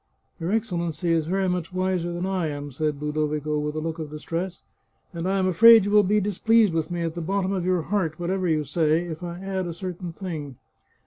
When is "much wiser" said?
1.47-2.11